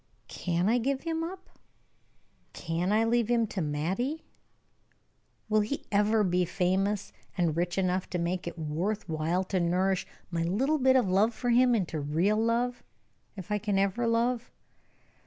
[0.29, 1.47] "Can I give him up?
[2.53, 4.23] Can I leave him to Mattie?
[5.47, 10.07] Will he ever be famous and rich enough to make it worth while to nourish
[10.31, 12.81] my little bit of love for him into real love,
[13.37, 14.49] if I can ever love?